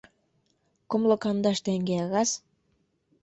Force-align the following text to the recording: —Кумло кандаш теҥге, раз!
—Кумло 0.89 1.15
кандаш 1.23 1.57
теҥге, 1.65 1.97
раз! 2.13 2.29